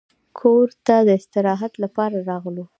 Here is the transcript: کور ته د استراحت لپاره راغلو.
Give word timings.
کور 0.39 0.67
ته 0.85 0.95
د 1.07 1.09
استراحت 1.19 1.73
لپاره 1.83 2.17
راغلو. 2.29 2.63